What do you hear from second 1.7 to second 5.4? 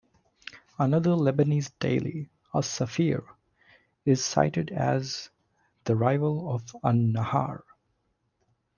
daily, "As-Safir", is cited as